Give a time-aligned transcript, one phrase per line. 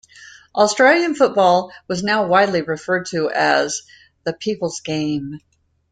[0.55, 3.83] Australian football was now widely referred to as
[4.23, 5.37] "the people's game".